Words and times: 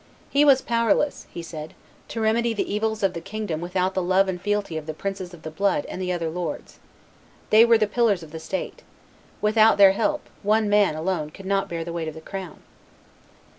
"He 0.31 0.43
was 0.43 0.63
powerless," 0.63 1.27
he 1.31 1.43
said, 1.43 1.75
"to 2.07 2.19
remedy 2.19 2.55
the 2.55 2.73
evils 2.73 3.03
of 3.03 3.13
the 3.13 3.21
kingdom 3.21 3.61
without 3.61 3.93
the 3.93 4.01
love 4.01 4.27
and 4.27 4.41
fealty 4.41 4.75
of 4.75 4.87
the 4.87 4.95
princes 4.95 5.31
of 5.31 5.43
the 5.43 5.51
blood 5.51 5.85
and 5.85 6.01
the 6.01 6.11
other 6.11 6.27
lords; 6.31 6.79
they 7.51 7.63
were 7.65 7.77
the 7.77 7.85
pillars 7.85 8.23
of 8.23 8.31
the 8.31 8.39
state; 8.39 8.81
without 9.41 9.77
their 9.77 9.91
help 9.91 10.21
one 10.41 10.67
man 10.67 10.95
alone 10.95 11.29
could 11.29 11.45
not 11.45 11.69
bear 11.69 11.83
the 11.85 11.93
weight 11.93 12.07
of 12.07 12.15
the 12.15 12.19
crown." 12.19 12.61